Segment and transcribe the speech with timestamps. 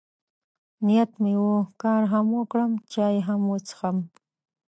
[0.85, 1.49] نیت مې و،
[1.81, 3.97] کار هم وکړم، چای هم وڅښم.